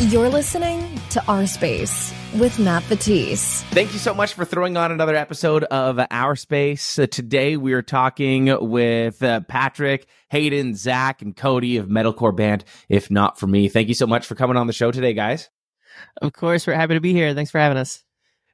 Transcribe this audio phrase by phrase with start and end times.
[0.00, 3.62] You're listening to Our Space with Matt Vettese.
[3.70, 6.98] Thank you so much for throwing on another episode of Our Space.
[6.98, 12.64] Uh, today we are talking with uh, Patrick, Hayden, Zach, and Cody of Metalcore Band,
[12.88, 13.68] If Not For Me.
[13.68, 15.48] Thank you so much for coming on the show today, guys.
[16.20, 17.32] Of course, we're happy to be here.
[17.32, 18.02] Thanks for having us.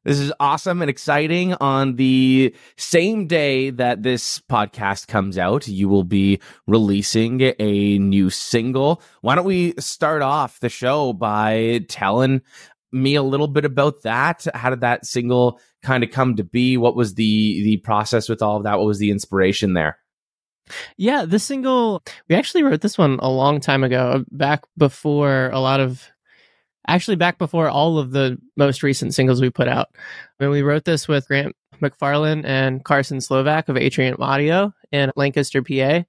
[0.03, 1.55] This is awesome and exciting.
[1.55, 8.31] On the same day that this podcast comes out, you will be releasing a new
[8.31, 9.03] single.
[9.21, 12.41] Why don't we start off the show by telling
[12.93, 14.47] me a little bit about that?
[14.55, 16.79] How did that single kind of come to be?
[16.79, 18.79] What was the the process with all of that?
[18.79, 19.99] What was the inspiration there?
[20.97, 25.61] Yeah, this single, we actually wrote this one a long time ago, back before a
[25.61, 26.09] lot of
[26.91, 29.89] actually back before all of the most recent singles we put out.
[30.39, 35.13] I mean, we wrote this with Grant McFarland and Carson Slovak of Atrium Audio in
[35.17, 36.05] Lancaster, PA.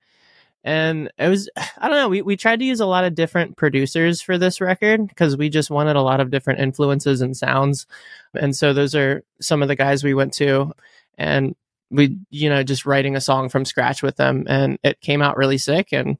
[0.63, 3.57] And it was, I don't know, we, we tried to use a lot of different
[3.57, 7.87] producers for this record because we just wanted a lot of different influences and sounds.
[8.33, 10.73] And so those are some of the guys we went to
[11.17, 11.55] and
[11.89, 14.45] we, you know, just writing a song from scratch with them.
[14.47, 15.89] And it came out really sick.
[15.91, 16.17] And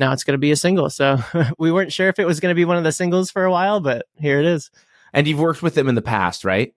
[0.00, 0.90] now it's going to be a single.
[0.90, 1.18] So
[1.58, 3.50] we weren't sure if it was going to be one of the singles for a
[3.50, 4.70] while, but here it is.
[5.12, 6.74] And you've worked with them in the past, right?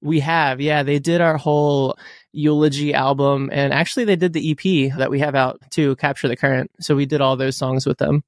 [0.00, 0.82] We have, yeah.
[0.82, 1.96] They did our whole
[2.32, 6.36] eulogy album, and actually, they did the EP that we have out to capture the
[6.36, 6.70] current.
[6.80, 8.22] So we did all those songs with them.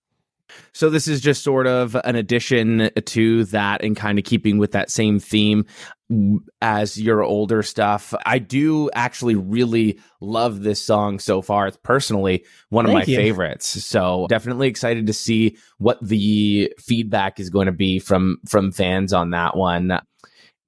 [0.73, 4.73] So this is just sort of an addition to that and kind of keeping with
[4.73, 5.65] that same theme
[6.63, 8.15] as your older stuff.
[8.25, 11.67] I do actually really love this song so far.
[11.67, 13.17] It's personally one of Thank my you.
[13.17, 13.85] favorites.
[13.85, 19.13] So definitely excited to see what the feedback is going to be from from fans
[19.13, 19.99] on that one.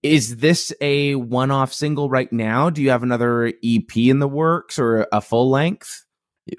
[0.02, 2.70] Is this a one-off single right now?
[2.70, 6.04] Do you have another EP in the works or a full length?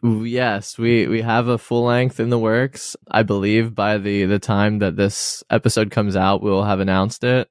[0.04, 2.96] Yes, we we have a full length in the works.
[3.10, 7.50] I believe by the the time that this episode comes out, we'll have announced it.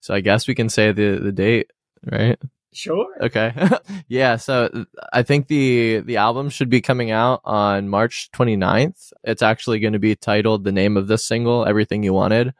[0.00, 1.70] So I guess we can say the the date,
[2.10, 2.38] right?
[2.72, 3.06] Sure.
[3.20, 3.54] Okay.
[4.08, 9.12] yeah, so I think the the album should be coming out on March 29th.
[9.22, 12.52] It's actually going to be titled the name of this single, Everything You Wanted.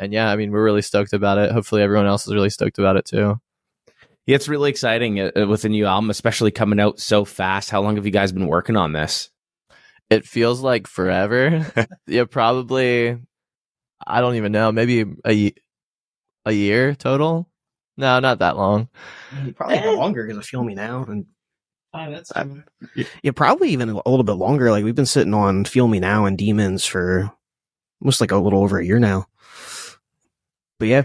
[0.00, 1.52] And yeah, I mean, we're really stoked about it.
[1.52, 3.40] Hopefully everyone else is really stoked about it too.
[4.28, 7.70] Yeah, it's really exciting uh, with a new album, especially coming out so fast.
[7.70, 9.30] How long have you guys been working on this?
[10.10, 11.64] It feels like forever.
[12.06, 13.16] yeah, probably
[14.06, 15.54] I don't even know, maybe a
[16.44, 17.48] a year total.
[17.96, 18.90] No, not that long.
[19.56, 21.04] Probably longer because of Feel Me Now.
[21.04, 21.24] And
[21.94, 22.30] that's
[23.22, 24.70] yeah, probably even a little bit longer.
[24.70, 27.32] Like we've been sitting on Feel Me Now and Demons for
[28.02, 29.24] almost like a little over a year now.
[30.78, 31.02] But yeah,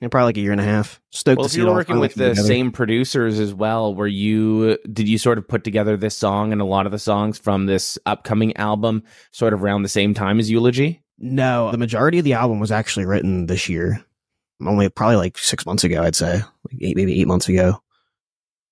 [0.00, 1.00] yeah probably like a year and a half.
[1.10, 2.46] Stoked Well, to if see you're working with the together.
[2.46, 6.60] same producers as well, were you did you sort of put together this song and
[6.60, 10.38] a lot of the songs from this upcoming album sort of around the same time
[10.38, 11.02] as Eulogy?
[11.18, 14.04] No, the majority of the album was actually written this year.
[14.64, 17.80] Only probably like six months ago, I'd say, like eight, maybe eight months ago.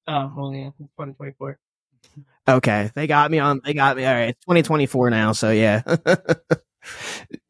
[0.08, 1.58] Oh, well, yeah, 2024.
[2.48, 3.60] Okay, they got me on.
[3.64, 4.04] They got me.
[4.04, 5.82] All right, it's 2024 now, so yeah.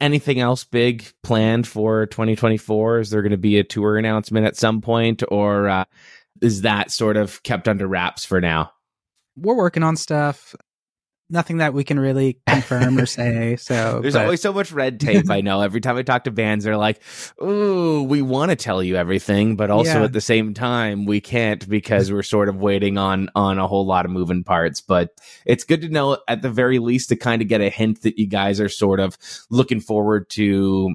[0.00, 3.00] Anything else big planned for 2024?
[3.00, 5.84] Is there going to be a tour announcement at some point, or uh,
[6.40, 8.72] is that sort of kept under wraps for now?
[9.36, 10.54] we're working on stuff.
[11.32, 13.56] Nothing that we can really confirm or say.
[13.56, 15.30] So There's but- always so much red tape.
[15.30, 15.62] I know.
[15.62, 17.00] Every time I talk to bands, they're like,
[17.42, 20.04] "Ooh, we want to tell you everything, but also Yeah.
[20.04, 23.86] at the same time, we can't because we're sort of waiting on on a whole
[23.86, 25.08] lot of moving parts." But
[25.46, 28.18] it's good to know at the very least to kind of get a hint that
[28.18, 29.16] you guys are sort of
[29.50, 30.94] looking forward to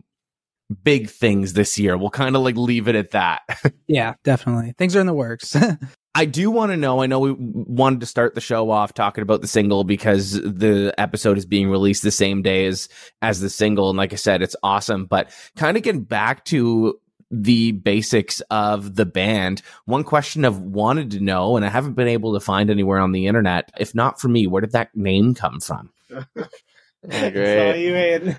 [0.84, 1.98] big things this year.
[1.98, 3.42] We'll kind of like leave it at that.
[3.88, 4.74] yeah, definitely.
[4.78, 5.56] Things are in the works.
[6.18, 7.04] I do want to know.
[7.04, 10.92] I know we wanted to start the show off talking about the single because the
[10.98, 12.90] episode is being released the same day as
[13.22, 15.06] as the single, and like I said, it's awesome.
[15.06, 21.12] But kind of getting back to the basics of the band, one question I've wanted
[21.12, 23.72] to know, and I haven't been able to find anywhere on the internet.
[23.80, 25.92] If not for me, where did that name come from?
[27.08, 28.38] great.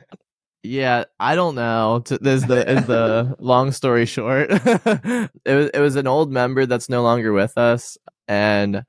[0.68, 2.02] Yeah, I don't know.
[2.10, 4.50] Is the is the long story short?
[4.50, 7.96] it was it was an old member that's no longer with us,
[8.28, 8.84] and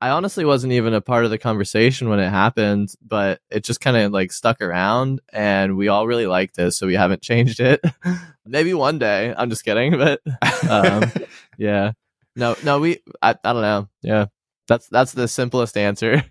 [0.00, 3.80] I honestly wasn't even a part of the conversation when it happened, but it just
[3.80, 7.60] kind of like stuck around, and we all really liked it, so we haven't changed
[7.60, 7.80] it.
[8.44, 9.32] Maybe one day.
[9.38, 10.20] I'm just kidding, but
[10.68, 11.12] um,
[11.56, 11.92] yeah,
[12.34, 13.88] no, no, we I I don't know.
[14.02, 14.26] Yeah,
[14.66, 16.24] that's that's the simplest answer.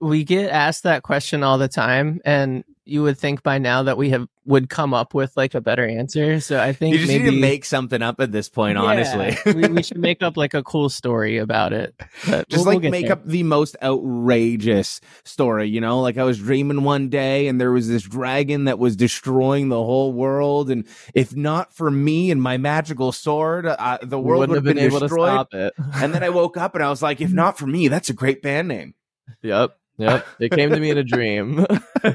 [0.00, 3.96] we get asked that question all the time and you would think by now that
[3.96, 6.40] we have would come up with like a better answer.
[6.40, 8.84] So I think You just maybe, need to make something up at this point, Yeah,
[8.84, 9.36] honestly.
[9.52, 11.94] we, we should make up like a cool story about it.
[12.26, 13.12] But just we'll- we'll like make there.
[13.12, 16.00] up the most outrageous story, you know?
[16.00, 19.76] Like I was dreaming one day and there was this dragon that was destroying the
[19.76, 20.70] whole world.
[20.70, 24.78] And if not for me and my magical sword, uh, the world would have been,
[24.78, 25.28] able destroyed.
[25.28, 25.74] to stop it.
[25.94, 28.14] And then I woke up and I was like, if not for me, that's a
[28.14, 28.94] great band name.
[29.42, 29.76] Yep.
[29.98, 30.26] Yep.
[30.40, 31.66] It came to me in a dream.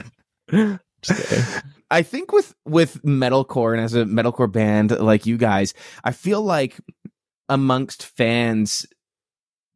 [0.50, 1.46] Just kidding.
[1.92, 5.74] I think with with metalcore and as a metalcore band like you guys,
[6.04, 6.80] I feel like
[7.50, 8.88] amongst fans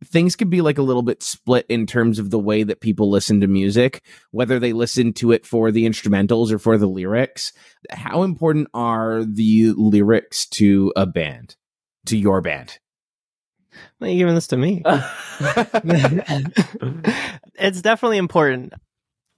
[0.03, 3.09] things could be like a little bit split in terms of the way that people
[3.09, 7.51] listen to music, whether they listen to it for the instrumentals or for the lyrics.
[7.89, 11.55] How important are the lyrics to a band?
[12.07, 12.79] To your band?
[13.97, 14.81] Why are you giving this to me?
[17.55, 18.73] it's definitely important.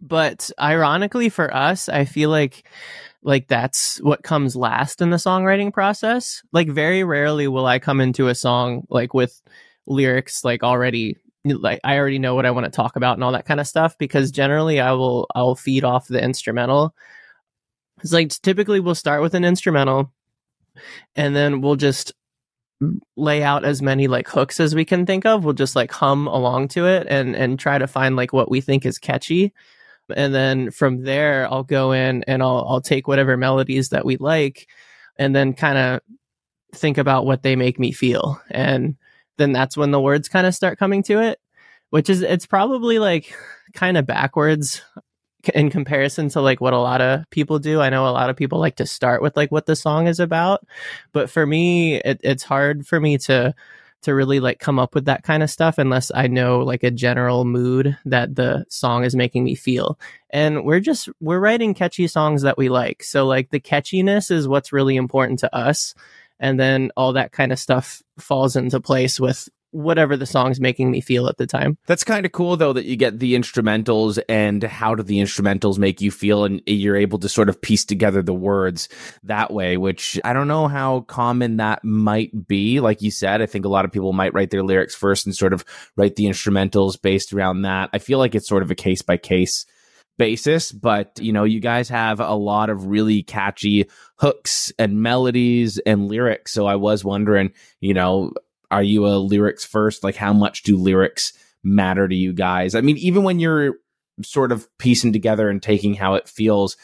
[0.01, 2.63] But ironically for us, I feel like
[3.21, 6.41] like that's what comes last in the songwriting process.
[6.53, 9.41] Like very rarely will I come into a song like with
[9.85, 13.31] lyrics like already like I already know what I want to talk about and all
[13.31, 16.95] that kind of stuff because generally I will I'll feed off the instrumental.
[18.01, 20.13] It's like typically we'll start with an instrumental
[21.15, 22.13] and then we'll just
[23.17, 25.43] lay out as many like hooks as we can think of.
[25.43, 28.61] We'll just like hum along to it and and try to find like what we
[28.61, 29.53] think is catchy.
[30.15, 34.17] And then from there I'll go in and I'll I'll take whatever melodies that we
[34.17, 34.67] like
[35.17, 36.01] and then kind of
[36.73, 38.41] think about what they make me feel.
[38.49, 38.95] And
[39.37, 41.39] then that's when the words kind of start coming to it,
[41.89, 43.35] which is it's probably like
[43.73, 44.81] kind of backwards
[45.53, 47.79] in comparison to like what a lot of people do.
[47.79, 50.19] I know a lot of people like to start with like what the song is
[50.19, 50.65] about,
[51.13, 53.53] but for me, it, it's hard for me to
[54.03, 56.91] to really like come up with that kind of stuff unless I know like a
[56.91, 59.99] general mood that the song is making me feel.
[60.29, 63.03] And we're just we're writing catchy songs that we like.
[63.03, 65.93] So like the catchiness is what's really important to us.
[66.39, 70.89] And then all that kind of stuff falls into place with whatever the song's making
[70.89, 71.77] me feel at the time.
[71.85, 75.77] That's kind of cool though that you get the instrumentals and how do the instrumentals
[75.77, 78.89] make you feel and you're able to sort of piece together the words
[79.23, 82.79] that way, which I don't know how common that might be.
[82.79, 85.35] Like you said, I think a lot of people might write their lyrics first and
[85.35, 85.63] sort of
[85.95, 87.89] write the instrumentals based around that.
[87.93, 89.65] I feel like it's sort of a case by case
[90.17, 95.79] basis, but you know, you guys have a lot of really catchy hooks and melodies
[95.79, 96.51] and lyrics.
[96.51, 98.33] So I was wondering, you know,
[98.71, 100.03] are you a lyrics first?
[100.03, 101.33] Like, how much do lyrics
[101.63, 102.75] matter to you guys?
[102.75, 103.75] I mean, even when you're
[104.21, 106.77] sort of piecing together and taking how it feels,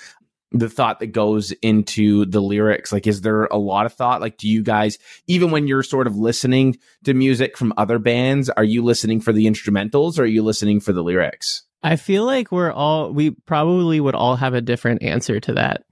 [0.52, 4.22] the thought that goes into the lyrics, like, is there a lot of thought?
[4.22, 4.98] Like, do you guys,
[5.28, 9.34] even when you're sort of listening to music from other bands, are you listening for
[9.34, 11.64] the instrumentals or are you listening for the lyrics?
[11.84, 15.84] I feel like we're all we probably would all have a different answer to that.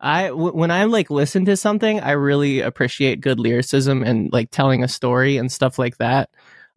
[0.00, 4.50] I w- when I like listen to something, I really appreciate good lyricism and like
[4.50, 6.30] telling a story and stuff like that.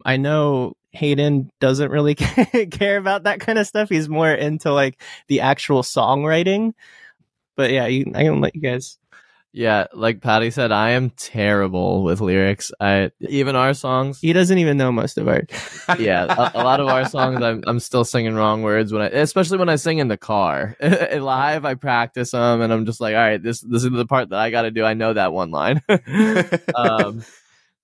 [0.04, 2.14] I know Hayden doesn't really
[2.70, 3.88] care about that kind of stuff.
[3.88, 6.72] He's more into like the actual songwriting.
[7.56, 8.98] But yeah, you, I can let you guys.
[9.52, 12.70] Yeah, like Patty said, I am terrible with lyrics.
[12.78, 14.20] I even our songs.
[14.20, 15.42] He doesn't even know most of our.
[15.98, 19.06] yeah, a, a lot of our songs, I'm I'm still singing wrong words when I,
[19.06, 20.76] especially when I sing in the car.
[20.80, 24.28] Live, I practice them, and I'm just like, all right, this this is the part
[24.28, 24.84] that I got to do.
[24.84, 25.82] I know that one line.
[26.76, 27.24] um,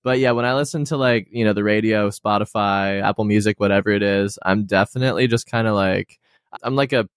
[0.03, 3.89] but yeah, when I listen to like you know the radio, Spotify, Apple Music, whatever
[3.89, 6.17] it is, I'm definitely just kind of like
[6.63, 7.09] I'm like a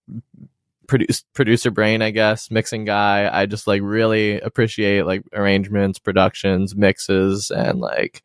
[0.90, 3.30] produce, producer brain, I guess, mixing guy.
[3.32, 8.22] I just like really appreciate like arrangements, productions, mixes, and like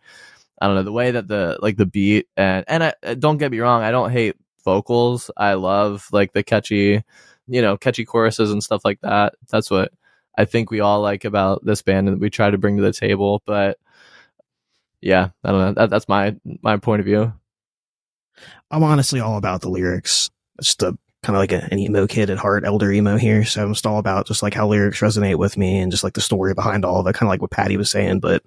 [0.59, 3.37] I don't know the way that the like the beat and and I uh, don't
[3.37, 4.35] get me wrong, I don't hate
[4.65, 5.29] vocals.
[5.37, 7.03] I love like the catchy,
[7.47, 9.35] you know, catchy choruses and stuff like that.
[9.49, 9.93] That's what
[10.35, 12.91] I think we all like about this band and we try to bring to the
[12.91, 13.43] table.
[13.45, 13.77] But
[15.01, 15.73] yeah, I don't know.
[15.73, 17.31] That, that's my my point of view.
[18.71, 20.31] I'm honestly all about the lyrics.
[20.59, 23.43] Just a kind of like a, an emo kid at heart, elder emo here.
[23.43, 26.13] So I'm just all about just like how lyrics resonate with me and just like
[26.13, 28.19] the story behind all of it, kind of like what Patty was saying.
[28.19, 28.43] But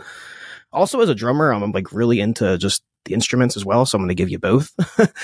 [0.72, 3.84] also as a drummer, I'm like really into just the instruments as well.
[3.84, 4.72] So I'm going to give you both.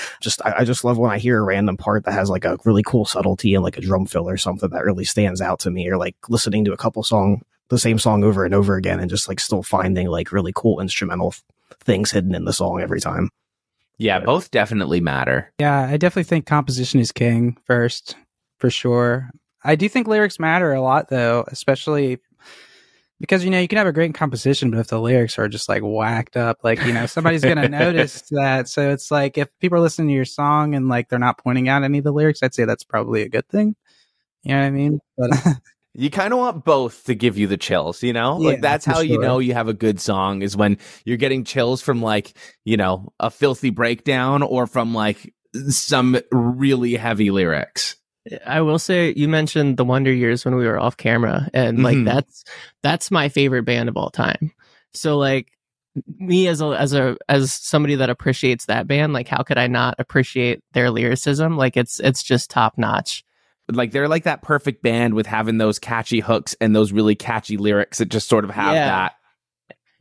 [0.21, 2.57] just, I, I, just love when I hear a random part that has like a
[2.65, 5.71] really cool subtlety and like a drum fill or something that really stands out to
[5.71, 8.99] me or like listening to a couple song, the same song over and over again
[8.99, 11.33] and just like still finding like really cool instrumental
[11.79, 13.29] things hidden in the song every time.
[13.97, 15.51] Yeah, both definitely matter.
[15.59, 18.15] Yeah, I definitely think composition is king first,
[18.59, 19.29] for sure.
[19.63, 22.19] I do think lyrics matter a lot, though, especially
[23.19, 25.69] because you know you can have a great composition, but if the lyrics are just
[25.69, 28.67] like whacked up, like you know somebody's gonna notice that.
[28.67, 31.69] So it's like if people are listening to your song and like they're not pointing
[31.69, 33.75] out any of the lyrics, I'd say that's probably a good thing.
[34.43, 34.99] You know what I mean?
[35.17, 35.31] But
[35.97, 38.37] You kind of want both to give you the chills, you know?
[38.37, 41.43] like that's for how you know you have a good song is when you're getting
[41.43, 45.33] chills from like, you know, a filthy breakdown or from like
[45.69, 47.95] some really heavy lyrics.
[48.45, 51.97] I will say you mentioned the Wonder Years when we were off camera, and like
[51.97, 52.05] Mhm.
[52.05, 52.43] that's
[52.81, 54.51] that's my favorite band of all time.
[54.93, 55.51] So like
[56.17, 59.67] me as a as a as somebody that appreciates that band, like how could I
[59.67, 61.55] not appreciate their lyricism?
[61.55, 63.23] Like it's it's just top notch.
[63.71, 67.57] Like they're like that perfect band with having those catchy hooks and those really catchy
[67.57, 68.85] lyrics that just sort of have Yeah.
[68.87, 69.13] that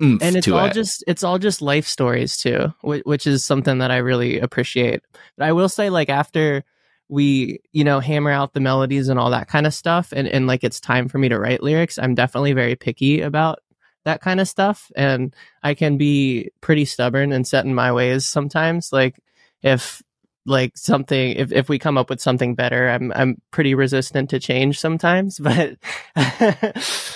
[0.01, 0.75] and it's all it.
[0.75, 5.03] just it's all just life stories too which, which is something that i really appreciate
[5.39, 6.65] but i will say like after
[7.09, 10.47] we you know hammer out the melodies and all that kind of stuff and, and
[10.49, 13.61] like it's time for me to write lyrics i'm definitely very picky about
[14.05, 18.27] that kind of stuff and i can be pretty stubborn and set in my ways
[18.27, 19.19] sometimes like
[19.63, 20.03] if
[20.47, 24.39] like something if, if we come up with something better i'm i'm pretty resistant to
[24.39, 25.77] change sometimes but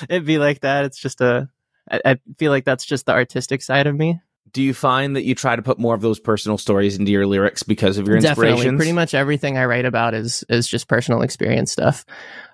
[0.09, 1.49] it'd be like that it's just a
[1.91, 4.21] I, I feel like that's just the artistic side of me.
[4.53, 7.27] Do you find that you try to put more of those personal stories into your
[7.27, 8.59] lyrics because of your inspirations?
[8.61, 12.07] Definitely, pretty much everything I write about is is just personal experience stuff,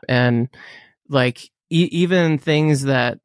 [0.09, 0.49] and
[1.09, 3.21] like e- even things that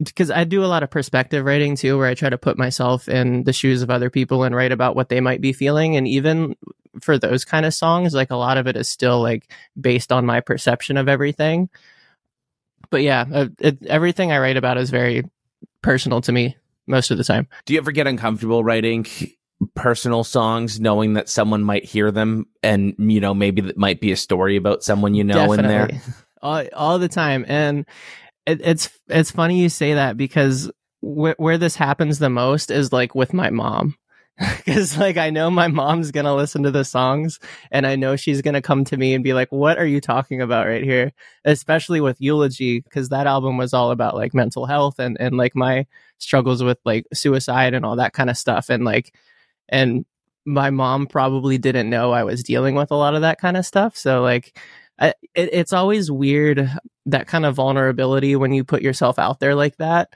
[0.00, 3.08] because I do a lot of perspective writing too, where I try to put myself
[3.08, 6.08] in the shoes of other people and write about what they might be feeling, and
[6.08, 6.56] even
[7.00, 10.26] for those kind of songs, like a lot of it is still like based on
[10.26, 11.68] my perception of everything.
[12.90, 15.24] But yeah, uh, it, everything I write about is very
[15.82, 17.48] personal to me most of the time.
[17.66, 19.06] Do you ever get uncomfortable writing
[19.74, 24.12] personal songs knowing that someone might hear them and you know maybe that might be
[24.12, 25.88] a story about someone you know in there?
[26.42, 27.84] all, all the time and
[28.46, 32.92] it, it's it's funny you say that because wh- where this happens the most is
[32.92, 33.96] like with my mom
[34.56, 37.40] because like i know my mom's gonna listen to the songs
[37.72, 40.40] and i know she's gonna come to me and be like what are you talking
[40.40, 41.12] about right here?
[41.44, 45.56] Especially with eulogy because that album was all about like mental health and and like
[45.56, 45.86] my
[46.18, 49.14] struggles with like suicide and all that kind of stuff and like
[49.68, 50.04] and
[50.44, 53.66] my mom probably didn't know i was dealing with a lot of that kind of
[53.66, 54.58] stuff so like
[55.00, 56.70] I, it, it's always weird
[57.06, 60.14] that kind of vulnerability when you put yourself out there like that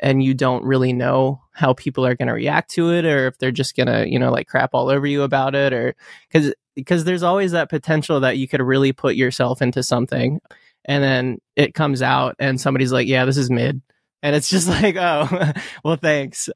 [0.00, 3.38] and you don't really know how people are going to react to it or if
[3.38, 5.94] they're just going to you know like crap all over you about it or
[6.30, 10.40] because because there's always that potential that you could really put yourself into something
[10.84, 13.82] and then it comes out and somebody's like yeah this is mid.
[14.20, 15.52] And it's just like oh
[15.84, 16.48] well thanks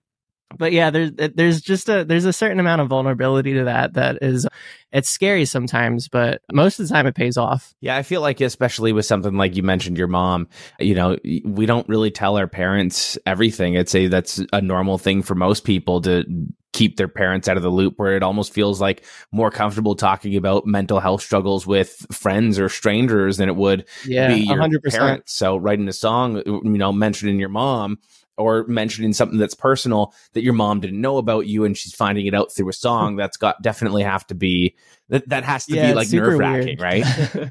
[0.59, 3.95] but yeah there's uh, there's just a there's a certain amount of vulnerability to that
[3.95, 4.47] that is
[4.93, 8.41] it's scary sometimes but most of the time it pays off Yeah, I feel like
[8.41, 12.47] especially with something like you mentioned your mom, you know, we don't really tell our
[12.47, 13.77] parents everything.
[13.77, 16.25] I'd say that's a normal thing for most people to
[16.73, 20.37] keep their parents out of the loop where it almost feels like more comfortable talking
[20.37, 24.91] about mental health struggles with friends or strangers than it would yeah be your 100%
[24.91, 25.35] parents.
[25.35, 27.99] So writing a song, you know, mentioning your mom
[28.39, 32.27] or mentioning something that's personal that your mom didn't know about you and she's finding
[32.27, 34.75] it out through a song, that's got definitely have to be
[35.09, 37.05] that that has to Yeah, be like nerve wracking, right?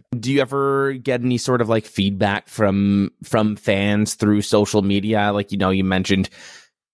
[0.19, 5.31] Do you ever get any sort of like feedback from from fans through social media?
[5.31, 6.29] Like, you know, you mentioned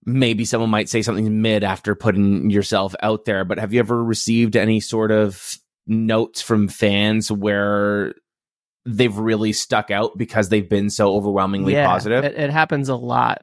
[0.05, 4.03] maybe someone might say something mid after putting yourself out there, but have you ever
[4.03, 8.13] received any sort of notes from fans where
[8.85, 12.23] they've really stuck out because they've been so overwhelmingly positive?
[12.23, 13.41] It, it happens a lot.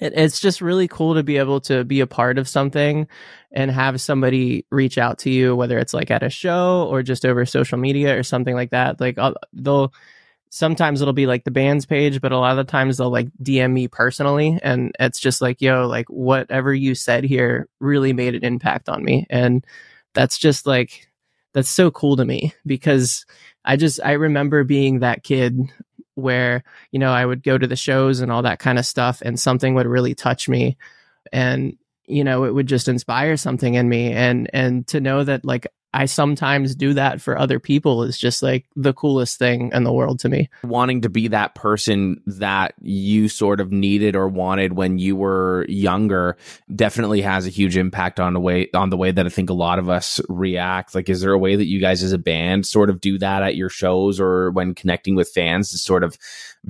[0.00, 3.08] It, it's just really cool to be able to be a part of something
[3.52, 7.24] and have somebody reach out to you, whether it's like at a show or just
[7.24, 9.00] over social media or something like that.
[9.00, 9.92] Like I'll, they'll
[10.50, 13.28] sometimes it'll be like the band's page, but a lot of the times they'll like
[13.42, 18.34] DM me personally, and it's just like, yo, like whatever you said here really made
[18.34, 19.64] an impact on me, and
[20.14, 21.08] that's just like
[21.54, 23.26] that's so cool to me because
[23.64, 25.58] I just I remember being that kid
[26.18, 29.22] where you know I would go to the shows and all that kind of stuff
[29.24, 30.76] and something would really touch me.
[31.32, 34.12] And you know it would just inspire something in me.
[34.12, 38.42] And and to know that like I sometimes do that for other people is just
[38.42, 40.50] like the coolest thing in the world to me.
[40.62, 45.64] wanting to be that person that you sort of needed or wanted when you were
[45.68, 46.36] younger
[46.74, 49.54] definitely has a huge impact on the way on the way that I think a
[49.54, 50.94] lot of us react.
[50.94, 53.42] Like, is there a way that you guys as a band sort of do that
[53.42, 56.18] at your shows or when connecting with fans to sort of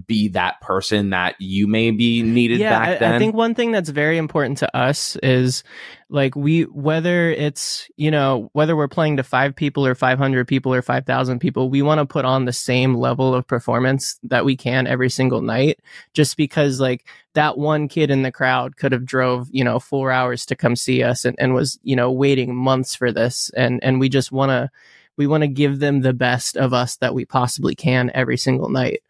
[0.06, 3.14] be that person that you may be needed yeah, back I, then?
[3.14, 5.64] I think one thing that's very important to us is
[6.10, 10.72] like we whether it's you know whether we're playing to five people or 500 people
[10.72, 14.56] or 5000 people we want to put on the same level of performance that we
[14.56, 15.80] can every single night
[16.14, 20.10] just because like that one kid in the crowd could have drove you know four
[20.10, 23.82] hours to come see us and, and was you know waiting months for this and
[23.82, 24.70] and we just want to
[25.18, 28.70] we want to give them the best of us that we possibly can every single
[28.70, 29.02] night.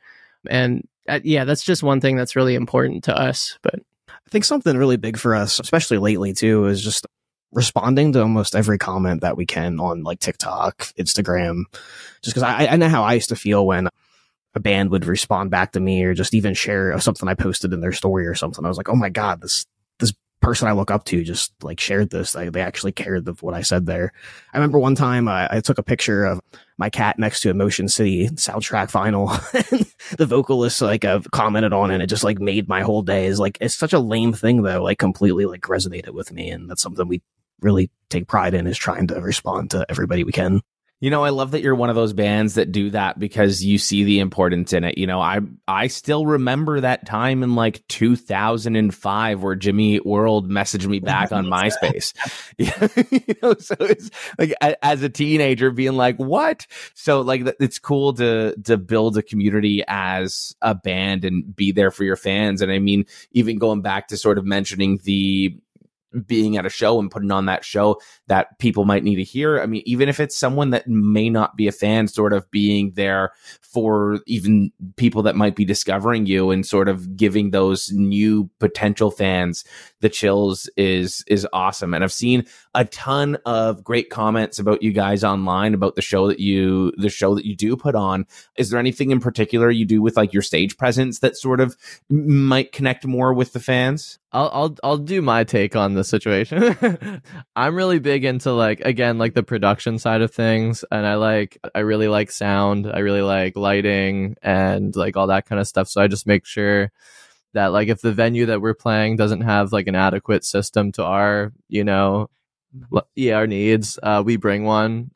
[0.49, 3.59] And uh, yeah, that's just one thing that's really important to us.
[3.63, 3.77] But
[4.09, 7.07] I think something really big for us, especially lately too, is just
[7.53, 11.65] responding to almost every comment that we can on like TikTok, Instagram,
[12.23, 13.89] just because I, I know how I used to feel when
[14.55, 17.81] a band would respond back to me or just even share something I posted in
[17.81, 18.65] their story or something.
[18.65, 19.78] I was like, oh my god, this this
[20.41, 22.33] person I look up to just like shared this.
[22.33, 24.13] They, they actually cared of what I said there.
[24.53, 26.41] I remember one time I, I took a picture of
[26.77, 29.29] my cat next to a Motion City soundtrack vinyl.
[29.73, 29.87] And
[30.19, 31.95] the vocalist like uh, commented on it.
[31.95, 33.27] And it just like made my whole day.
[33.27, 34.83] Is like it's such a lame thing though.
[34.83, 37.23] Like completely like resonated with me, and that's something we
[37.61, 40.61] really take pride in is trying to respond to everybody we can.
[41.01, 43.79] You know, I love that you're one of those bands that do that because you
[43.79, 44.99] see the importance in it.
[44.99, 50.51] You know, I I still remember that time in like 2005 where Jimmy Eat World
[50.51, 52.15] messaged me back on MySpace.
[52.59, 54.53] you know, so it's like
[54.83, 59.85] as a teenager being like, "What?" So like it's cool to to build a community
[59.87, 62.61] as a band and be there for your fans.
[62.61, 65.57] And I mean, even going back to sort of mentioning the
[66.27, 69.61] being at a show and putting on that show that people might need to hear.
[69.61, 72.93] I mean, even if it's someone that may not be a fan, sort of being
[72.95, 78.49] there for even people that might be discovering you and sort of giving those new
[78.59, 79.65] potential fans
[80.01, 81.95] the chills is is awesome.
[81.95, 86.29] And I've seen a ton of great comments about you guys online about the show
[86.29, 88.27] that you the show that you do put on.
[88.57, 91.77] Is there anything in particular you do with like your stage presence that sort of
[92.09, 94.19] might connect more with the fans?
[94.31, 97.23] I'll I'll I'll do my take on the situation.
[97.57, 101.59] I'm really big into like again like the production side of things and I like
[101.75, 105.89] I really like sound, I really like lighting and like all that kind of stuff.
[105.89, 106.93] So I just make sure
[107.59, 111.03] that like if the venue that we're playing doesn't have like an adequate system to
[111.03, 112.31] our, you know,
[113.17, 115.11] yeah, our needs, uh, we bring one.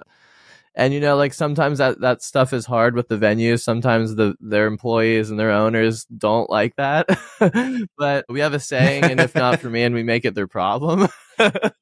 [0.74, 3.60] And you know like sometimes that that stuff is hard with the venues.
[3.60, 7.06] Sometimes the their employees and their owners don't like that.
[7.98, 10.48] But we have a saying and if not for me and we make it their
[10.48, 11.08] problem.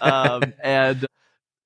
[0.00, 1.06] Um, and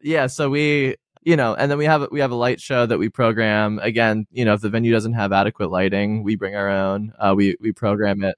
[0.01, 2.99] yeah so we you know and then we have we have a light show that
[2.99, 6.71] we program again you know if the venue doesn't have adequate lighting we bring our
[6.71, 8.37] own uh, we we program it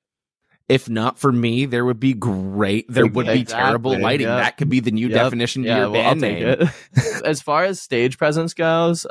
[0.68, 2.92] if not for me, there would be great.
[2.92, 4.26] There would exactly, be terrible lighting.
[4.26, 4.36] Yeah.
[4.36, 5.22] That could be the new yep.
[5.22, 6.70] definition yeah, to your well, band name.
[7.24, 9.06] as far as stage presence goes,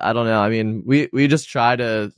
[0.00, 0.40] I don't know.
[0.40, 2.10] I mean, we we just try to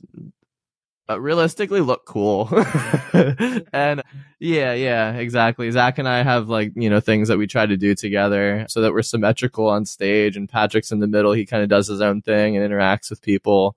[1.11, 2.49] uh, realistically look cool,
[3.73, 4.01] and
[4.39, 5.69] yeah, yeah, exactly.
[5.71, 8.81] Zach and I have like you know things that we try to do together so
[8.81, 10.37] that we're symmetrical on stage.
[10.37, 11.33] And Patrick's in the middle.
[11.33, 13.75] He kind of does his own thing and interacts with people.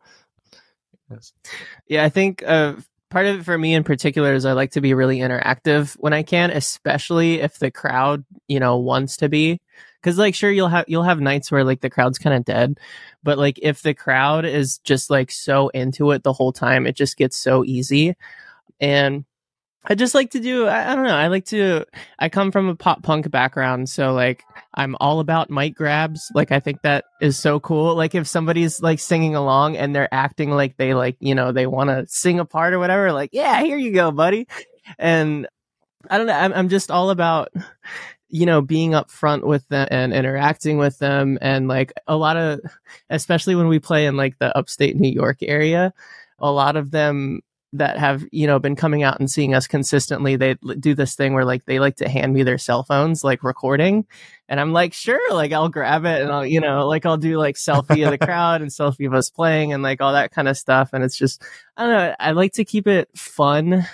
[1.87, 2.75] Yeah, I think uh,
[3.11, 6.13] part of it for me in particular is I like to be really interactive when
[6.13, 9.61] I can, especially if the crowd, you know, wants to be.
[10.05, 12.79] Cause like sure you'll have you'll have nights where like the crowd's kind of dead,
[13.23, 16.95] but like if the crowd is just like so into it the whole time, it
[16.95, 18.15] just gets so easy.
[18.81, 19.25] And
[19.87, 21.87] I just like to do I, I, don't know, I like to
[22.19, 26.31] I come from a pop punk background, so like I'm all about mic grabs.
[26.35, 27.95] Like I think that is so cool.
[27.95, 31.67] Like if somebody's like singing along and they're acting like they like, you know, they
[31.67, 34.49] want to sing a part or whatever, like, yeah, here you go, buddy.
[34.99, 35.49] And
[36.11, 37.53] I don't know, I'm I'm just all about
[38.35, 41.39] you know, being up front with them and interacting with them.
[41.41, 42.59] And like a lot of
[43.09, 45.95] especially when we play in like the upstate New York area,
[46.41, 47.43] a lot of them
[47.75, 51.33] that have you know been coming out and seeing us consistently they do this thing
[51.33, 54.05] where like they like to hand me their cell phones like recording.
[54.49, 57.39] And i'm like sure like i'll grab it and i'll you know like i'll do
[57.39, 60.49] like selfie of the crowd and selfie of us playing and like all that kind
[60.49, 60.91] of stuff.
[60.93, 61.41] And it's just
[61.77, 63.87] i don't know i like to keep it fun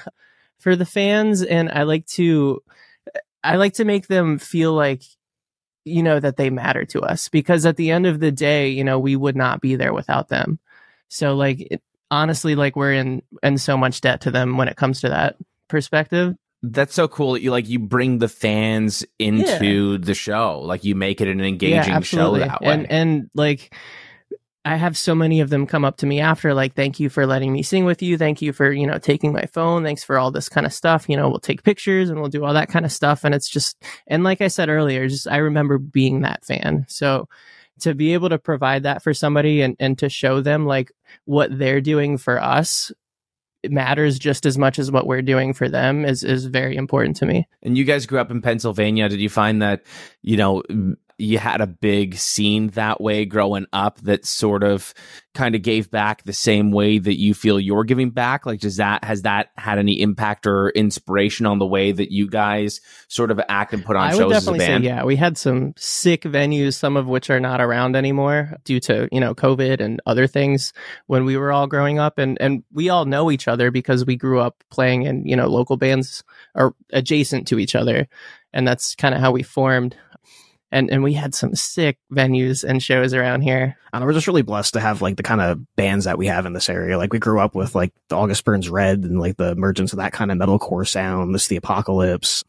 [0.59, 1.43] for the fans.
[1.43, 2.63] And i like to
[3.43, 5.03] i like to make them feel like
[5.85, 8.85] you know that they matter to us because at the end of the day you
[8.85, 10.59] know we would not be there without them.
[11.09, 14.77] So like it, honestly like we're in in so much debt to them when it
[14.77, 15.37] comes to that
[15.69, 16.37] perspective.
[16.63, 19.99] That's so cool that you like you bring the fans into yeah.
[19.99, 20.61] the show.
[20.61, 22.69] Like you make it an engaging yeah, show that way.
[22.69, 23.75] and and like
[24.65, 27.27] I have so many of them come up to me after, like, thank you for
[27.27, 28.19] letting me sing with you.
[28.19, 29.83] Thank you for, you know, taking my phone.
[29.83, 31.09] Thanks for all this kind of stuff.
[31.09, 33.25] You know, we'll take pictures and we'll do all that kind of stuff.
[33.25, 36.85] And it's just, and like I said earlier, just, I remember being that fan.
[36.89, 37.27] So
[37.81, 40.93] to be able to provide that for somebody and, and to show them like
[41.25, 42.93] what they're doing for us
[43.69, 47.27] matters just as much as what we're doing for them is is very important to
[47.27, 47.47] me.
[47.63, 49.09] And you guys grew up in Pennsylvania.
[49.09, 49.83] Did you find that,
[50.23, 50.63] you know,
[51.21, 54.95] you had a big scene that way growing up that sort of
[55.33, 58.47] kind of gave back the same way that you feel you're giving back?
[58.47, 62.29] Like, does that, has that had any impact or inspiration on the way that you
[62.29, 65.05] guys sort of act and put on I shows would as a definitely say, yeah,
[65.05, 69.21] we had some sick venues, some of which are not around anymore due to, you
[69.21, 70.73] know, COVID and other things
[71.07, 72.19] when we were all growing up.
[72.19, 75.47] And, and we all know each other because we grew up playing in, you know,
[75.47, 76.25] local bands
[76.57, 78.09] or adjacent to each other.
[78.53, 79.97] And that's kind of how we formed.
[80.73, 83.77] And, and we had some sick venues and shows around here.
[83.93, 86.47] And we're just really blessed to have like the kind of bands that we have
[86.47, 86.97] in this area.
[86.97, 89.99] Like we grew up with like the August Burns Red and like the emergence of
[89.99, 92.45] that kind of metalcore sound, this the apocalypse.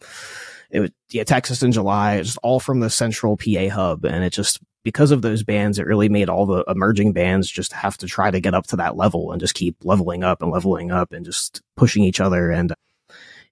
[0.69, 4.05] It yeah, Texas in July, just all from the central PA hub.
[4.05, 7.73] And it just because of those bands, it really made all the emerging bands just
[7.73, 10.51] have to try to get up to that level and just keep leveling up and
[10.51, 12.51] leveling up and just pushing each other.
[12.51, 12.73] And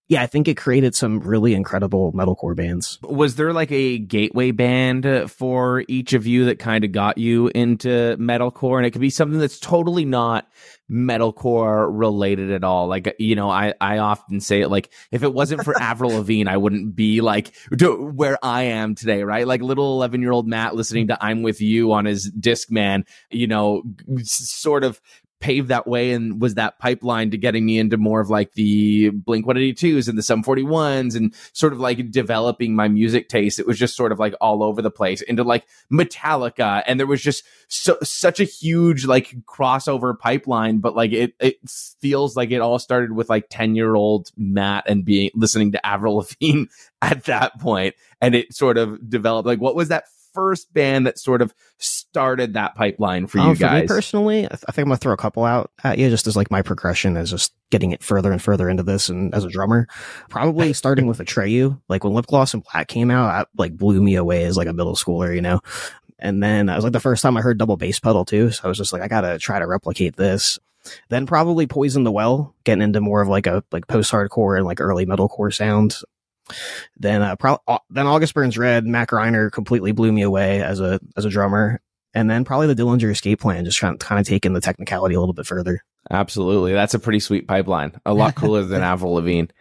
[0.10, 2.98] yeah, I think it created some really incredible metalcore bands.
[3.04, 7.52] Was there like a gateway band for each of you that kind of got you
[7.54, 8.78] into metalcore?
[8.78, 10.50] And it could be something that's totally not
[10.90, 12.88] metalcore related at all.
[12.88, 16.50] Like, you know, I, I often say it like, if it wasn't for Avril Lavigne,
[16.50, 19.46] I wouldn't be like where I am today, right?
[19.46, 23.46] Like little 11 year old Matt listening to I'm with you on his Discman, you
[23.46, 23.84] know,
[24.24, 25.00] sort of
[25.40, 29.10] paved that way and was that pipeline to getting me into more of like the
[29.10, 33.60] Blink 182s and the Sum 41s and sort of like developing my music taste.
[33.60, 36.84] It was just sort of like all over the place into like Metallica.
[36.86, 41.58] And there was just so, such a huge like crossover pipeline, but like it, it
[42.00, 45.86] feels like it all started with like 10 year old Matt and being listening to
[45.86, 46.66] Avril Lavigne
[47.02, 50.06] at that point, And it sort of developed like, what was that
[50.40, 53.82] first band that sort of started that pipeline for you Um, guys?
[53.82, 56.28] me personally, I, th- I think I'm gonna throw a couple out at you just
[56.28, 59.44] as like my progression as just getting it further and further into this and as
[59.44, 59.88] a drummer.
[60.30, 61.80] Probably starting with Atreyu.
[61.90, 64.68] Like when Lip Gloss and Black came out, that like blew me away as like
[64.68, 65.60] a middle schooler, you know?
[66.20, 68.52] And then I was like the first time I heard double bass pedal too.
[68.52, 70.58] So I was just like, I gotta try to replicate this.
[71.10, 74.66] Then probably Poison the Well, getting into more of like a like post hardcore and
[74.66, 75.98] like early metalcore sound.
[76.98, 77.60] Then uh, pro-
[77.90, 81.82] then August Burns Red, Matt Greiner completely blew me away as a as a drummer.
[82.14, 85.20] And then probably the Dillinger Escape Plan, just trying kind of taking the technicality a
[85.20, 85.84] little bit further.
[86.10, 86.74] Absolutely.
[86.74, 88.00] That's a pretty sweet pipeline.
[88.06, 89.52] A lot cooler than Avril Lavigne.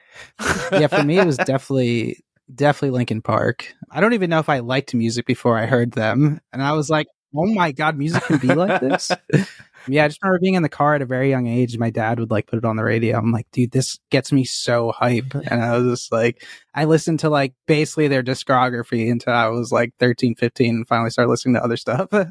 [0.73, 2.25] yeah, for me, it was definitely
[2.55, 3.75] definitely Linkin Park.
[3.91, 6.89] I don't even know if I liked music before I heard them, and I was
[6.89, 9.11] like, "Oh my god, music can be like this."
[9.89, 11.77] yeah, I just remember being in the car at a very young age.
[11.79, 13.19] My dad would like put it on the radio.
[13.19, 17.21] I'm like, dude, this gets me so hype, and I was just like, I listened
[17.21, 21.55] to like basically their discography until I was like 13, 15, and finally started listening
[21.55, 22.09] to other stuff.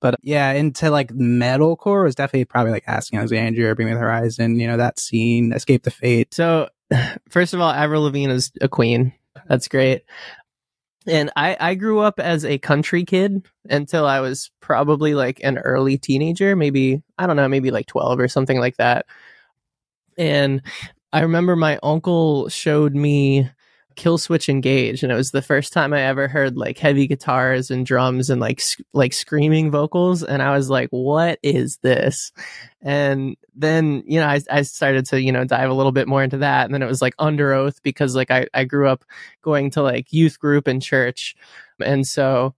[0.00, 4.58] But yeah, into like metalcore was definitely probably like Asking Alexandria, Bring Me the Horizon,
[4.58, 6.32] you know, that scene, Escape the Fate.
[6.32, 6.70] So,
[7.28, 9.12] first of all, Avril Lavigne is a queen.
[9.46, 10.04] That's great.
[11.06, 15.58] And I, I grew up as a country kid until I was probably like an
[15.58, 19.06] early teenager, maybe, I don't know, maybe like 12 or something like that.
[20.18, 20.62] And
[21.12, 23.48] I remember my uncle showed me
[24.00, 27.84] Killswitch Engage, and it was the first time I ever heard like heavy guitars and
[27.84, 32.32] drums and like sc- like screaming vocals, and I was like, "What is this?"
[32.80, 36.22] And then you know I I started to you know dive a little bit more
[36.22, 39.04] into that, and then it was like Underoath because like I I grew up
[39.42, 41.36] going to like youth group and church,
[41.78, 42.54] and so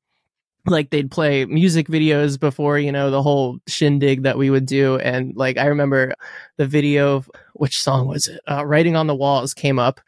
[0.66, 4.96] like they'd play music videos before you know the whole shindig that we would do
[4.98, 6.14] and like i remember
[6.56, 7.24] the video
[7.54, 10.00] which song was it uh, writing on the walls came up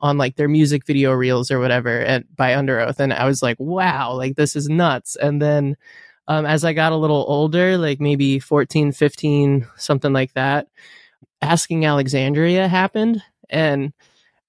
[0.00, 3.56] on like their music video reels or whatever and by Underoath and I was like
[3.58, 5.76] wow like this is nuts and then
[6.28, 10.68] um, as I got a little older like maybe 14 15 something like that
[11.42, 13.92] asking Alexandria happened and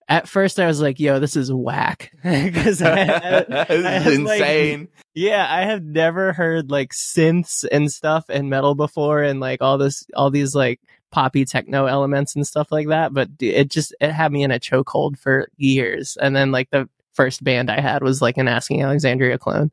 [0.07, 4.07] at first I was like yo this is whack because I, had- I This had,
[4.07, 4.87] is like, insane.
[5.13, 9.77] yeah, I have never heard like synths and stuff and metal before and like all
[9.77, 10.79] this all these like
[11.15, 14.59] poppy techno elements and stuff like that, but it just it had me in a
[14.59, 16.17] chokehold for years.
[16.17, 19.71] And then like the first band I had was like an Asking Alexandria clone.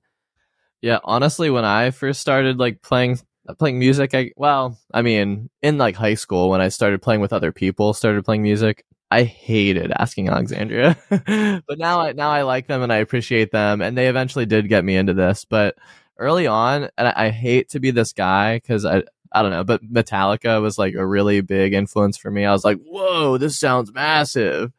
[0.83, 3.19] Yeah, honestly, when I first started like playing
[3.59, 7.33] playing music, I well, I mean, in like high school when I started playing with
[7.33, 10.97] other people, started playing music, I hated asking Alexandria.
[11.11, 14.69] but now I now I like them and I appreciate them and they eventually did
[14.69, 15.77] get me into this, but
[16.19, 19.03] early on and I, I hate to be this guy cuz I
[19.35, 22.45] I don't know, but Metallica was like a really big influence for me.
[22.45, 24.73] I was like, "Whoa, this sounds massive."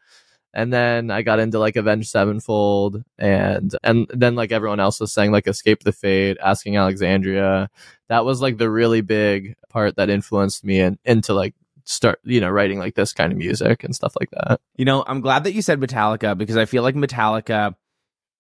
[0.54, 5.12] And then I got into like Avenged Sevenfold and and then like everyone else was
[5.12, 7.70] saying like Escape the Fate, Asking Alexandria.
[8.10, 12.40] That was like the really big part that influenced me and into like start you
[12.40, 14.60] know writing like this kind of music and stuff like that.
[14.76, 17.76] You know, I'm glad that you said Metallica because I feel like Metallica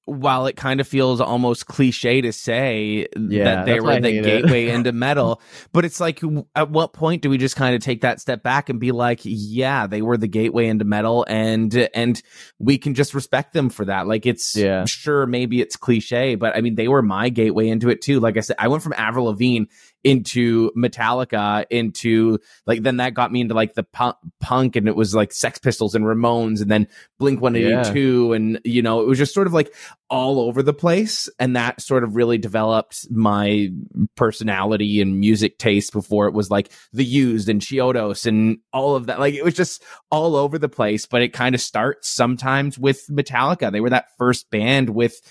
[0.05, 4.67] while it kind of feels almost cliche to say Yeah, that they were the gateway
[4.75, 6.21] into metal, but it's like,
[6.55, 9.21] at what point do we just kind of take that step back and be like,
[9.23, 12.21] yeah, they were the gateway into metal, and and
[12.59, 14.05] we can just respect them for that.
[14.07, 14.83] Like, it's Yeah.
[14.85, 18.19] sure maybe it's cliche, but I mean, they were my gateway into it too.
[18.19, 19.65] Like I said, I went from Avril Lavigne
[20.03, 24.95] into Metallica into like then that got me into like the punk, punk and it
[24.95, 26.87] was like Sex Pistols and Ramones and then
[27.19, 29.73] Blink 182 and you know it was just sort of like
[30.09, 33.69] all over the place and that sort of really developed my
[34.15, 39.07] personality and music taste before it was like the used and Chiodos and all of
[39.07, 39.19] that.
[39.19, 43.07] Like it was just all over the place but it kind of starts sometimes with
[43.09, 43.71] Metallica.
[43.71, 45.21] They were that first band with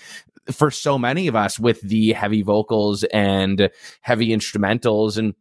[0.51, 3.69] for so many of us with the heavy vocals and
[4.01, 5.33] heavy instrumentals and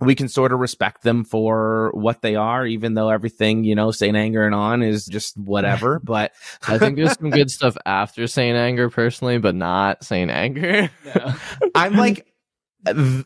[0.00, 3.90] we can sort of respect them for what they are, even though everything, you know,
[3.90, 6.00] Saint Anger and on is just whatever.
[6.04, 6.32] But
[6.68, 10.90] I think there's some good stuff after Saint Anger personally, but not Saint Anger.
[11.74, 12.26] I'm like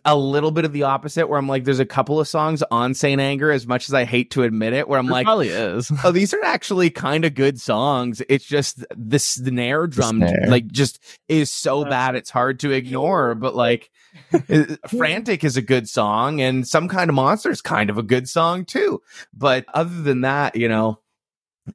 [0.04, 2.94] a- little bit of the opposite where I'm like, there's a couple of songs on
[2.94, 5.48] Saint Anger, as much as I hate to admit it, where I'm There like, probably
[5.48, 5.90] is.
[6.04, 8.22] oh, these are actually kind of good songs.
[8.28, 10.46] It's just the snare drum, snare.
[10.48, 13.34] like, just is so bad it's hard to ignore.
[13.34, 13.90] But like,
[14.88, 18.28] Frantic is a good song, and Some Kind of Monster is kind of a good
[18.28, 19.00] song too.
[19.32, 21.00] But other than that, you know,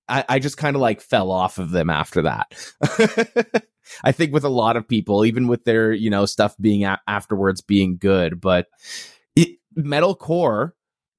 [0.07, 3.63] I, I just kind of like fell off of them after that.
[4.03, 7.01] I think with a lot of people, even with their, you know, stuff being a-
[7.07, 8.67] afterwards being good, but
[9.35, 10.71] it, metalcore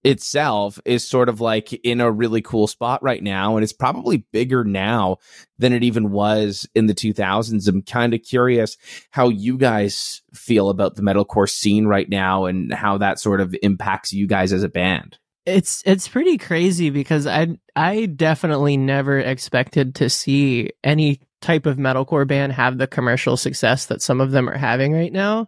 [0.05, 4.27] itself is sort of like in a really cool spot right now and it's probably
[4.33, 5.16] bigger now
[5.59, 8.77] than it even was in the 2000s i'm kind of curious
[9.12, 13.57] how you guys feel about the metalcore scene right now and how that sort of
[13.62, 15.18] impacts you guys as a band.
[15.46, 21.76] It's it's pretty crazy because I I definitely never expected to see any type of
[21.76, 25.46] metalcore band have the commercial success that some of them are having right now.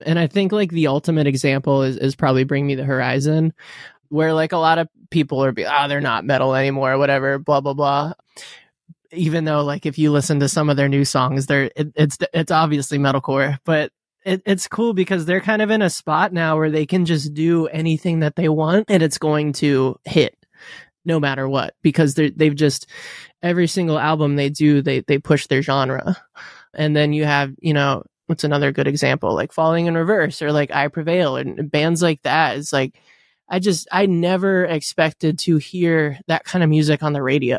[0.00, 3.52] And I think like the ultimate example is is probably Bring Me the Horizon,
[4.08, 7.60] where like a lot of people are be ah they're not metal anymore, whatever, blah
[7.60, 8.12] blah blah.
[9.10, 12.18] Even though like if you listen to some of their new songs, they're it, it's
[12.32, 13.90] it's obviously metalcore, but
[14.24, 17.34] it, it's cool because they're kind of in a spot now where they can just
[17.34, 20.36] do anything that they want and it's going to hit
[21.04, 22.86] no matter what because they're, they've just
[23.42, 26.16] every single album they do they they push their genre.
[26.74, 29.34] And then you have you know what's another good example?
[29.34, 32.56] Like falling in reverse or like i prevail and bands like that.
[32.56, 32.98] Is like
[33.48, 37.58] i just i never expected to hear that kind of music on the radio.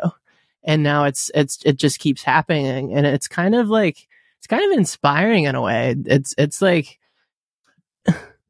[0.64, 2.94] And now it's it's it just keeps happening.
[2.94, 4.08] And it's kind of like
[4.40, 5.96] it's kind of inspiring in a way.
[6.06, 7.00] It's it's like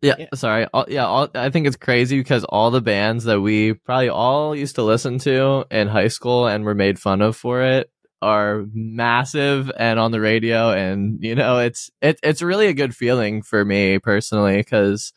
[0.03, 0.27] Yeah, Yeah.
[0.35, 0.67] sorry.
[0.73, 4.53] All, yeah, all, I think it's crazy because all the bands that we probably all
[4.55, 7.89] used to listen to in high school and were made fun of for it
[8.21, 12.95] are massive and on the radio and you know it's it, it's really a good
[12.95, 15.11] feeling for me personally because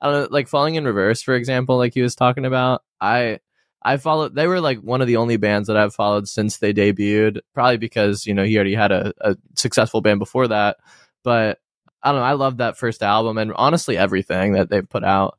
[0.00, 3.40] I don't know like falling in reverse for example like he was talking about I
[3.82, 6.72] I followed they were like one of the only bands that I've followed since they
[6.72, 10.76] debuted probably because you know he already had a, a successful band before that
[11.24, 11.58] but
[12.04, 12.26] I don't know.
[12.26, 15.38] I love that first album and honestly everything that they've put out.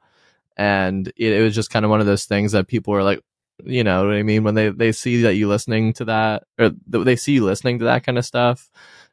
[0.57, 3.21] And it, it was just kind of one of those things that people were like,
[3.63, 4.43] you know what I mean?
[4.43, 7.79] When they, they see that you listening to that or th- they see you listening
[7.79, 8.69] to that kind of stuff.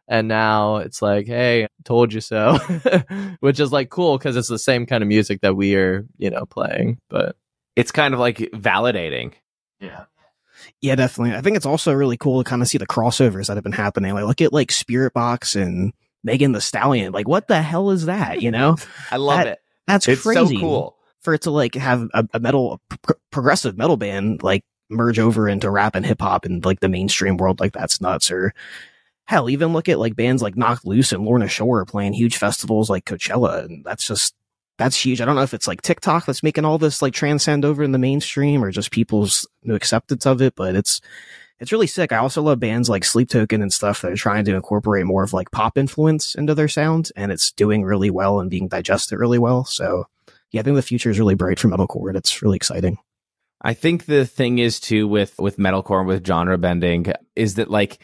[0.08, 2.58] And now it's like, hey, told you so,
[3.40, 6.30] which is like cool because it's the same kind of music that we are, you
[6.30, 6.98] know, playing.
[7.08, 7.36] But
[7.76, 9.34] it's kind of like validating
[9.82, 10.04] yeah,
[10.80, 11.36] Yeah, definitely.
[11.36, 13.72] I think it's also really cool to kind of see the crossovers that have been
[13.72, 14.14] happening.
[14.14, 15.92] Like, look at like Spiritbox and
[16.24, 17.12] Megan Thee Stallion.
[17.12, 18.42] Like, what the hell is that?
[18.42, 18.76] You know,
[19.11, 20.54] i love That- it that's it's crazy.
[20.56, 24.64] so cool for it to like have a, a metal pro- progressive metal band like
[24.88, 27.58] merge over into rap and hip hop and like the mainstream world.
[27.61, 28.30] Like, that's nuts.
[28.30, 28.54] Or
[29.24, 32.88] hell, even look at like bands like Knocked Loose and Lorna Shore playing huge festivals
[32.90, 34.35] like Coachella, and that's just
[34.78, 35.20] that's huge.
[35.20, 37.92] I don't know if it's like TikTok that's making all this like transcend over in
[37.92, 41.00] the mainstream or just people's new acceptance of it, but it's
[41.62, 42.11] it's really sick.
[42.11, 45.22] I also love bands like Sleep Token and stuff that are trying to incorporate more
[45.22, 49.16] of like pop influence into their sound, and it's doing really well and being digested
[49.20, 49.64] really well.
[49.64, 50.09] So
[50.51, 52.98] yeah, I think the future is really bright for metalcore, and it's really exciting.
[53.62, 57.70] I think the thing is too with with metalcore and with genre bending is that
[57.70, 58.01] like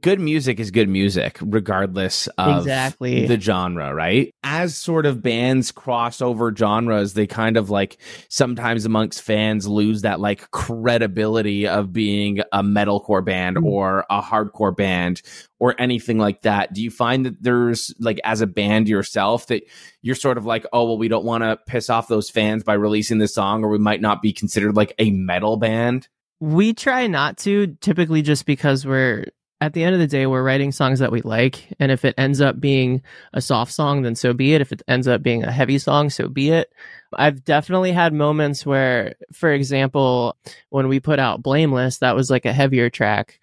[0.00, 3.26] good music is good music regardless of Exactly.
[3.26, 4.34] the genre, right?
[4.42, 7.98] As sort of bands cross over genres, they kind of like
[8.28, 13.64] sometimes amongst fans lose that like credibility of being a metalcore band mm.
[13.64, 15.22] or a hardcore band
[15.58, 16.74] or anything like that.
[16.74, 19.62] Do you find that there's like as a band yourself that
[20.02, 22.74] you're sort of like, oh well, we don't want to piss off those fans by
[22.74, 26.08] releasing this song, or we might not be considered like a metal band?
[26.40, 29.26] We try not to, typically just because we're
[29.60, 31.68] at the end of the day, we're writing songs that we like.
[31.80, 34.60] And if it ends up being a soft song, then so be it.
[34.60, 36.72] If it ends up being a heavy song, so be it.
[37.12, 40.36] I've definitely had moments where, for example,
[40.70, 43.40] when we put out Blameless, that was like a heavier track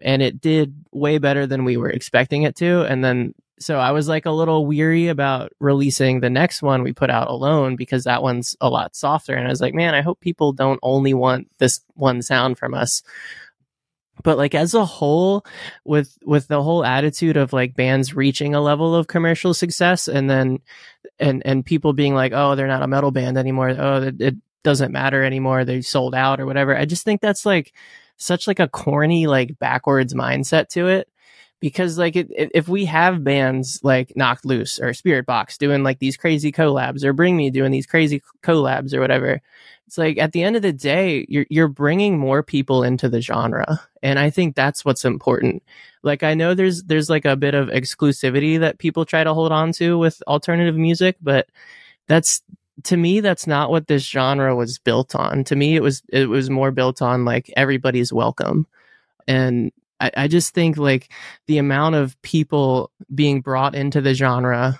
[0.00, 2.82] and it did way better than we were expecting it to.
[2.82, 6.92] And then, so I was like a little weary about releasing the next one we
[6.92, 9.34] put out alone because that one's a lot softer.
[9.34, 12.72] And I was like, man, I hope people don't only want this one sound from
[12.72, 13.02] us
[14.22, 15.44] but like as a whole
[15.84, 20.28] with with the whole attitude of like bands reaching a level of commercial success and
[20.28, 20.60] then
[21.18, 23.70] and and people being like oh they're not a metal band anymore.
[23.70, 25.64] Oh it, it doesn't matter anymore.
[25.64, 26.76] They sold out or whatever.
[26.76, 27.72] I just think that's like
[28.16, 31.08] such like a corny like backwards mindset to it
[31.60, 36.16] because like it, if we have bands like knocked loose or Spiritbox doing like these
[36.16, 39.40] crazy collabs or bring me doing these crazy collabs or whatever
[39.88, 43.22] it's like at the end of the day you're you're bringing more people into the
[43.22, 43.80] genre.
[44.02, 45.62] And i think that's what's important.
[46.02, 49.50] Like i know there's there's like a bit of exclusivity that people try to hold
[49.50, 51.48] on to with alternative music but
[52.06, 52.42] that's
[52.84, 55.42] to me that's not what this genre was built on.
[55.44, 58.66] To me it was it was more built on like everybody's welcome.
[59.26, 61.12] And I, I just think like
[61.46, 64.78] the amount of people being brought into the genre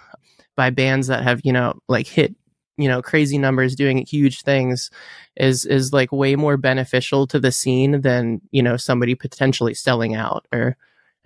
[0.57, 2.35] by bands that have you know like hit
[2.77, 4.91] you know crazy numbers doing huge things
[5.37, 10.15] is is like way more beneficial to the scene than you know somebody potentially selling
[10.15, 10.77] out or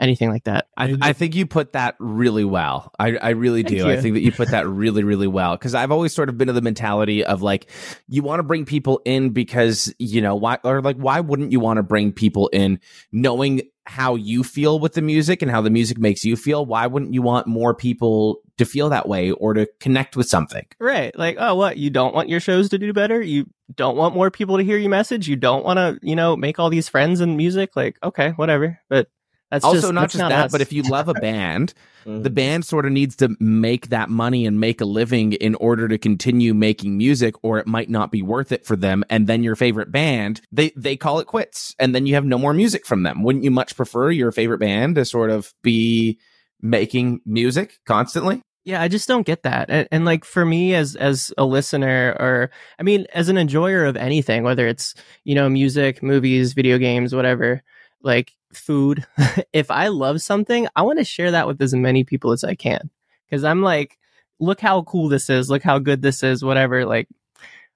[0.02, 0.66] anything like that.
[0.76, 2.92] I, I think you put that really well.
[2.98, 3.88] I, I really do.
[3.88, 5.56] I think that you put that really, really well.
[5.56, 7.70] Cause I've always sort of been of the mentality of like,
[8.08, 11.60] you want to bring people in because, you know, why, or like, why wouldn't you
[11.60, 12.80] want to bring people in
[13.12, 16.86] knowing how you feel with the music and how the music makes you feel, why
[16.86, 20.64] wouldn't you want more people to feel that way or to connect with something?
[20.78, 21.16] Right.
[21.18, 21.78] Like, oh, what?
[21.78, 23.20] You don't want your shows to do better?
[23.20, 25.26] You don't want more people to hear your message?
[25.26, 27.74] You don't want to, you know, make all these friends in music?
[27.74, 28.78] Like, okay, whatever.
[28.88, 29.08] But
[29.52, 30.52] that's also just, not just that, us.
[30.52, 31.74] but if you love a band,
[32.06, 32.24] Mhm.
[32.24, 35.86] the band sort of needs to make that money and make a living in order
[35.86, 39.04] to continue making music, or it might not be worth it for them.
[39.08, 42.38] And then your favorite band, they they call it quits, and then you have no
[42.38, 43.22] more music from them.
[43.22, 46.18] Wouldn't you much prefer your favorite band to sort of be
[46.60, 48.42] making music constantly?
[48.64, 49.70] Yeah, I just don't get that.
[49.70, 53.84] And, and like for me as as a listener or I mean as an enjoyer
[53.84, 57.62] of anything, whether it's, you know, music, movies, video games, whatever,
[58.02, 59.06] like food,
[59.52, 62.54] if I love something, I want to share that with as many people as I
[62.54, 62.90] can.
[63.30, 63.98] Cuz I'm like,
[64.38, 67.08] look how cool this is, look how good this is, whatever, like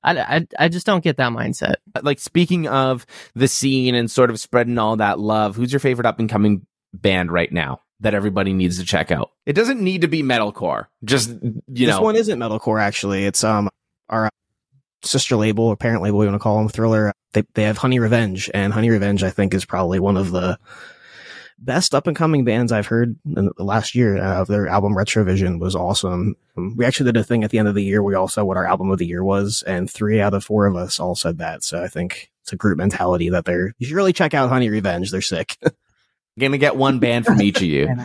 [0.07, 1.77] I, I, I just don't get that mindset.
[2.03, 6.07] Like speaking of the scene and sort of spreading all that love, who's your favorite
[6.07, 7.81] up and coming band right now?
[8.01, 9.31] That everybody needs to check out.
[9.47, 10.89] It doesn't need to be metalcore.
[11.03, 13.25] Just you this know, this one isn't metalcore actually.
[13.25, 13.71] It's um
[14.11, 14.29] our
[15.03, 17.13] sister label, or parent label, we want to call them Thriller.
[17.33, 20.59] They they have Honey Revenge, and Honey Revenge I think is probably one of the
[21.59, 24.19] best up and coming bands I've heard in the last year.
[24.19, 26.37] Uh, their album Retrovision was awesome.
[26.57, 28.03] Um, we actually did a thing at the end of the year.
[28.03, 30.67] We all said what our album of the year was, and three out of four
[30.67, 31.65] of us all said that.
[31.65, 33.75] So I think it's a group mentality that they're.
[33.79, 35.11] You should really check out Honey Revenge.
[35.11, 35.57] They're sick.
[36.39, 37.89] gonna get one band from each of you.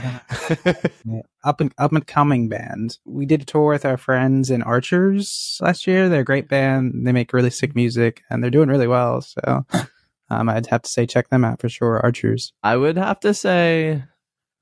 [1.04, 2.98] Yeah, up and up and coming band.
[3.06, 6.10] We did a tour with our friends in Archers last year.
[6.10, 7.08] They're a great band.
[7.08, 9.22] They make really sick music and they're doing really well.
[9.22, 9.66] So
[10.30, 12.00] um, I'd have to say check them out for sure.
[12.00, 12.54] Archers.
[12.62, 14.04] I would have to say,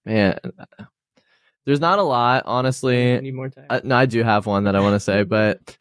[0.06, 0.40] man,
[1.66, 3.20] there's not a lot, honestly.
[3.20, 3.66] need more time.
[3.70, 5.78] I, no, I do have one that I want to say, but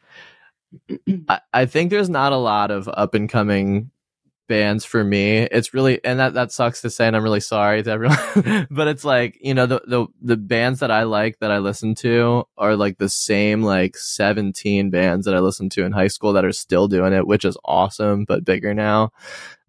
[1.29, 3.91] I, I think there's not a lot of up and coming
[4.49, 5.43] bands for me.
[5.43, 8.89] It's really, and that, that sucks to say, and I'm really sorry to everyone, but
[8.89, 12.43] it's like, you know, the, the, the bands that I like that I listen to
[12.57, 16.43] are like the same like 17 bands that I listened to in high school that
[16.43, 19.11] are still doing it, which is awesome, but bigger now.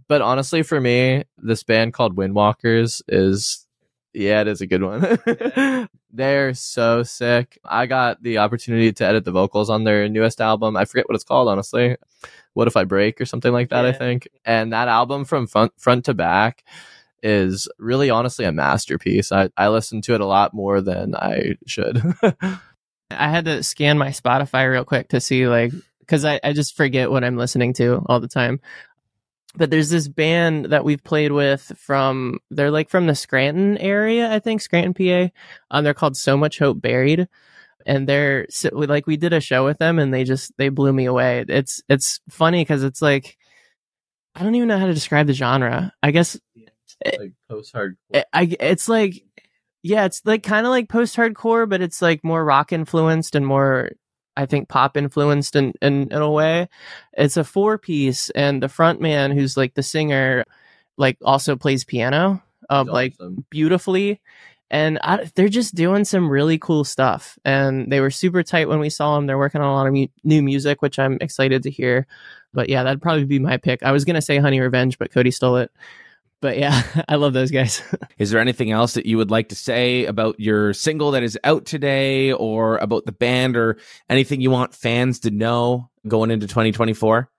[0.08, 3.64] But honestly, for me, this band called Windwalkers is
[4.12, 5.88] yeah, it is a good one.
[6.12, 7.58] They're so sick.
[7.64, 10.76] I got the opportunity to edit the vocals on their newest album.
[10.76, 11.96] I forget what it's called, honestly.
[12.54, 14.28] What if I break or something like that, I think.
[14.44, 16.64] And that album from front front to back
[17.22, 19.30] is really honestly a masterpiece.
[19.30, 22.02] I, I listen to it a lot more than I should.
[22.22, 26.76] I had to scan my Spotify real quick to see like because I, I just
[26.76, 28.60] forget what I'm listening to all the time.
[29.56, 34.32] But there's this band that we've played with from they're like from the Scranton area,
[34.32, 35.32] I think Scranton, PA.
[35.70, 37.26] Um, they're called So Much Hope Buried,
[37.84, 40.68] and they're so, we- like we did a show with them, and they just they
[40.68, 41.44] blew me away.
[41.48, 43.36] It's it's funny because it's like
[44.36, 45.92] I don't even know how to describe the genre.
[46.00, 46.38] I guess
[47.18, 47.96] like post hardcore.
[48.14, 49.24] I, I- it's like
[49.82, 53.46] yeah it's like kind of like post hardcore but it's like more rock influenced and
[53.46, 53.90] more
[54.36, 56.68] i think pop influenced in, in in a way
[57.14, 60.44] it's a four piece and the front man who's like the singer
[60.96, 63.44] like also plays piano um, up He's like awesome.
[63.50, 64.20] beautifully.
[64.72, 67.36] And I, they're just doing some really cool stuff.
[67.44, 69.26] And they were super tight when we saw them.
[69.26, 72.06] They're working on a lot of mu- new music, which I'm excited to hear.
[72.54, 73.82] But yeah, that'd probably be my pick.
[73.82, 75.72] I was going to say Honey Revenge, but Cody stole it.
[76.40, 77.82] But yeah, I love those guys.
[78.18, 81.38] Is there anything else that you would like to say about your single that is
[81.44, 83.78] out today or about the band or
[84.08, 87.30] anything you want fans to know going into 2024?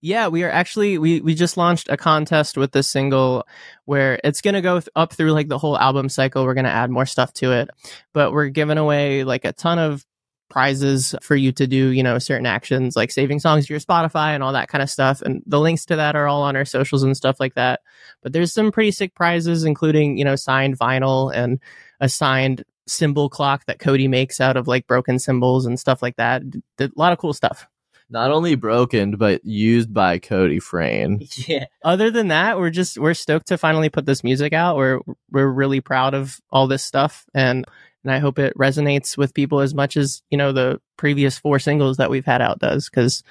[0.00, 3.44] Yeah, we are actually we we just launched a contest with this single
[3.86, 6.44] where it's going to go th- up through like the whole album cycle.
[6.44, 7.70] We're going to add more stuff to it.
[8.12, 10.06] But we're giving away like a ton of
[10.48, 14.34] prizes for you to do, you know, certain actions like saving songs to your Spotify
[14.34, 15.22] and all that kind of stuff.
[15.22, 17.80] And the links to that are all on our socials and stuff like that.
[18.22, 21.60] But there's some pretty sick prizes including, you know, signed vinyl and
[22.00, 26.16] a signed cymbal clock that Cody makes out of like broken cymbals and stuff like
[26.16, 26.42] that.
[26.78, 27.66] A lot of cool stuff.
[28.10, 31.26] Not only broken, but used by Cody Frayne.
[31.48, 31.64] Yeah.
[31.82, 34.76] Other than that, we're just we're stoked to finally put this music out.
[34.76, 37.64] We're we're really proud of all this stuff and
[38.04, 41.58] and I hope it resonates with people as much as, you know, the previous four
[41.58, 43.22] singles that we've had out does cuz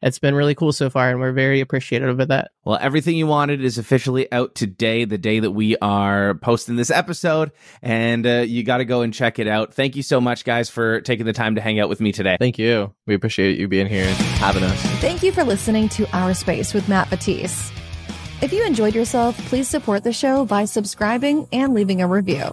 [0.00, 2.52] it's been really cool so far and we're very appreciative of that.
[2.64, 6.90] Well, everything you wanted is officially out today, the day that we are posting this
[6.90, 7.50] episode,
[7.82, 9.74] and uh, you got to go and check it out.
[9.74, 12.36] Thank you so much, guys, for taking the time to hang out with me today.
[12.38, 12.94] Thank you.
[13.06, 14.80] We appreciate you being here and having us.
[15.00, 17.72] Thank you for listening to Our Space with Matt Vettese.
[18.40, 22.52] If you enjoyed yourself, please support the show by subscribing and leaving a review.